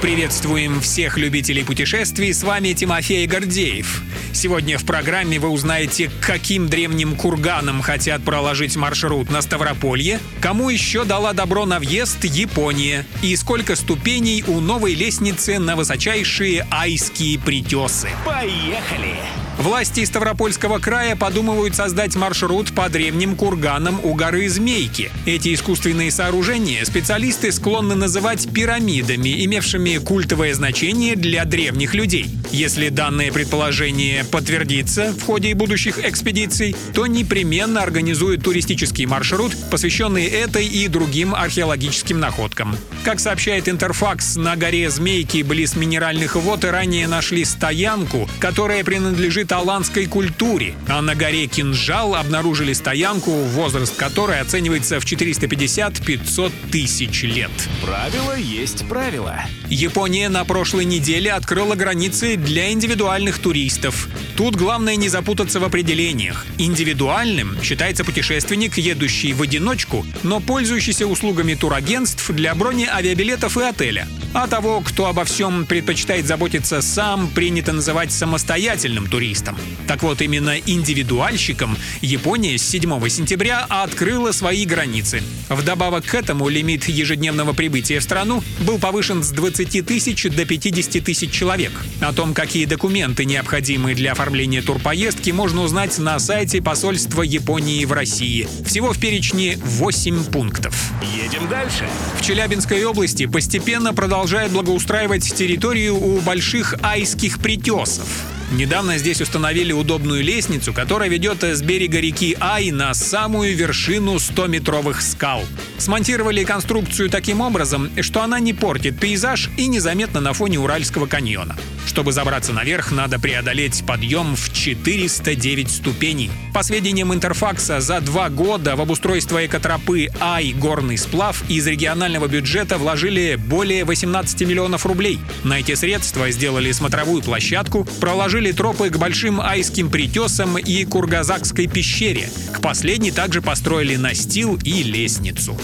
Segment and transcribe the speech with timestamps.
[0.00, 4.02] Приветствуем всех любителей путешествий, с вами Тимофей Гордеев.
[4.32, 11.04] Сегодня в программе вы узнаете, каким древним курганам хотят проложить маршрут на Ставрополье, кому еще
[11.04, 18.10] дала добро на въезд Япония и сколько ступеней у новой лестницы на высочайшие айские притесы.
[18.24, 19.16] Поехали!
[19.58, 25.10] Власти Ставропольского края подумывают создать маршрут по древним курганам у горы Змейки.
[25.24, 32.26] Эти искусственные сооружения специалисты склонны называть пирамидами, имевшими культовое значение для древних людей.
[32.52, 40.66] Если данное предположение подтвердится в ходе будущих экспедиций, то непременно организуют туристический маршрут, посвященный этой
[40.66, 42.76] и другим археологическим находкам.
[43.04, 50.06] Как сообщает Интерфакс, на горе Змейки близ минеральных вод ранее нашли стоянку, которая принадлежит аланской
[50.06, 57.50] культуре, а на горе Кинжал обнаружили стоянку, возраст которой оценивается в 450-500 тысяч лет.
[57.82, 59.40] Правило есть правило.
[59.68, 64.08] Япония на прошлой неделе открыла границы для индивидуальных туристов.
[64.36, 66.46] Тут главное не запутаться в определениях.
[66.58, 74.06] Индивидуальным считается путешественник, едущий в одиночку, но пользующийся услугами турагентств для брони авиабилетов и отеля.
[74.32, 79.56] А того, кто обо всем предпочитает заботиться сам, принято называть самостоятельным туристом.
[79.88, 85.22] Так вот, именно индивидуальщиком Япония с 7 сентября открыла свои границы.
[85.48, 91.02] Вдобавок к этому лимит ежедневного прибытия в страну был повышен с 20 тысяч до 50
[91.02, 91.72] тысяч человек.
[92.00, 97.92] О том, какие документы необходимы для оформления турпоездки, можно узнать на сайте посольства Японии в
[97.92, 98.48] России.
[98.64, 100.92] Всего в перечне 8 пунктов.
[101.02, 101.86] Едем дальше.
[102.18, 108.06] В Челябинской области постепенно продолжает благоустраивать территорию у больших айских притесов.
[108.52, 115.00] Недавно здесь установили удобную лестницу, которая ведет с берега реки Ай на самую вершину 100-метровых
[115.00, 115.44] скал.
[115.78, 121.56] Смонтировали конструкцию таким образом, что она не портит пейзаж и незаметна на фоне Уральского каньона.
[121.86, 126.30] Чтобы забраться наверх, надо преодолеть подъем в 409 ступеней.
[126.52, 132.78] По сведениям Интерфакса, за два года в обустройство экотропы Ай горный сплав из регионального бюджета
[132.78, 135.18] вложили более 18 миллионов рублей.
[135.44, 141.66] На эти средства сделали смотровую площадку, проложили проложили тропы к большим айским притесам и Кургазакской
[141.68, 142.28] пещере.
[142.52, 145.56] К последней также построили настил и лестницу.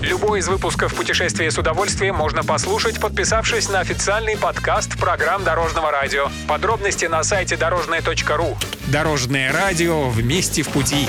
[0.00, 6.28] Любой из выпусков «Путешествие с удовольствием» можно послушать, подписавшись на официальный подкаст программ Дорожного радио.
[6.46, 8.56] Подробности на сайте дорожное.ру.
[8.86, 11.08] Дорожное радио вместе в пути.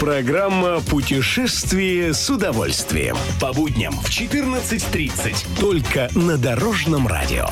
[0.00, 3.18] Программа «Путешествие с удовольствием».
[3.42, 5.60] По будням в 14.30.
[5.60, 7.46] Только на Дорожном радио.